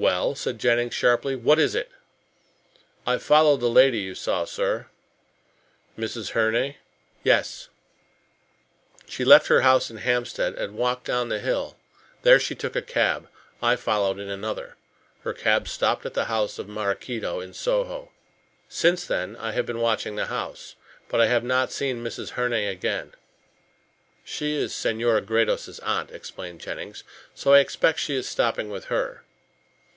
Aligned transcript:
"Well," 0.00 0.36
said 0.36 0.60
Jennings 0.60 0.94
sharply, 0.94 1.34
"what 1.34 1.58
is 1.58 1.74
it?" 1.74 1.90
"I 3.04 3.18
followed 3.18 3.58
the 3.58 3.68
lady 3.68 3.98
you 3.98 4.14
saw, 4.14 4.44
sir." 4.44 4.86
"Mrs. 5.98 6.28
Herne? 6.30 6.76
Yes." 7.24 7.68
"She 9.08 9.24
left 9.24 9.48
her 9.48 9.62
house 9.62 9.90
in 9.90 9.96
Hampstead 9.96 10.54
and 10.54 10.76
walked 10.78 11.02
down 11.04 11.30
the 11.30 11.40
hill. 11.40 11.76
There 12.22 12.38
she 12.38 12.54
took 12.54 12.76
a 12.76 12.80
cab. 12.82 13.26
I 13.60 13.74
followed 13.74 14.20
in 14.20 14.28
another. 14.30 14.76
Her 15.24 15.32
cab 15.34 15.66
stopped 15.66 16.06
at 16.06 16.14
the 16.14 16.26
house 16.26 16.60
of 16.60 16.68
Maraquito 16.68 17.40
in 17.40 17.52
Soho. 17.52 18.12
Since 18.68 19.04
then 19.04 19.34
I 19.38 19.50
have 19.50 19.66
been 19.66 19.80
watching 19.80 20.14
the 20.14 20.26
house, 20.26 20.76
but 21.08 21.20
I 21.20 21.26
have 21.26 21.42
not 21.42 21.72
seen 21.72 22.04
Mrs. 22.04 22.28
Herne 22.30 22.52
again." 22.52 23.16
"She 24.22 24.54
is 24.54 24.72
Senora 24.72 25.22
Gredos' 25.22 25.80
aunt," 25.82 26.12
explained 26.12 26.60
Jennings, 26.60 27.02
"so 27.34 27.52
I 27.54 27.58
expect 27.58 27.98
she 27.98 28.14
is 28.14 28.28
stopping 28.28 28.68
with 28.70 28.84
her." 28.84 29.24